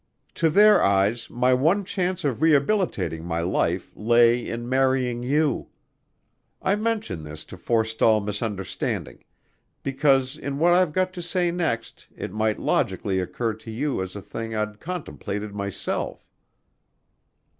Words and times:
"To 0.33 0.49
their 0.49 0.81
eyes, 0.81 1.29
my 1.29 1.53
one 1.53 1.85
chance 1.85 2.23
of 2.23 2.41
rehabilitating 2.41 3.23
my 3.23 3.41
life 3.41 3.91
lay 3.95 4.43
in 4.49 4.67
marrying 4.67 5.21
you. 5.21 5.67
I 6.59 6.75
mention 6.75 7.21
this 7.21 7.45
to 7.45 7.55
forestall 7.55 8.19
misunderstanding; 8.19 9.23
because 9.83 10.37
in 10.37 10.57
what 10.57 10.73
I've 10.73 10.93
got 10.93 11.13
to 11.13 11.21
say 11.21 11.51
next 11.51 12.07
it 12.15 12.33
might 12.33 12.57
logically 12.57 13.19
occur 13.19 13.53
to 13.53 13.69
you 13.69 14.01
as 14.01 14.15
a 14.15 14.23
thing 14.23 14.55
I'd 14.55 14.79
contemplated 14.79 15.53
myself." 15.53 16.27